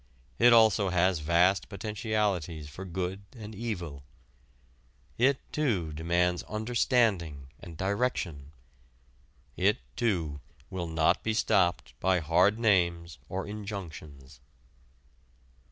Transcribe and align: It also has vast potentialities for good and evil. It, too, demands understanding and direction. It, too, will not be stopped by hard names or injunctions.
It 0.39 0.51
also 0.51 0.89
has 0.89 1.19
vast 1.19 1.69
potentialities 1.69 2.67
for 2.67 2.85
good 2.85 3.21
and 3.37 3.53
evil. 3.53 4.01
It, 5.19 5.37
too, 5.53 5.93
demands 5.93 6.41
understanding 6.49 7.49
and 7.59 7.77
direction. 7.77 8.51
It, 9.55 9.77
too, 9.95 10.41
will 10.71 10.87
not 10.87 11.21
be 11.21 11.35
stopped 11.35 11.93
by 11.99 12.17
hard 12.19 12.57
names 12.57 13.19
or 13.29 13.45
injunctions. 13.45 14.39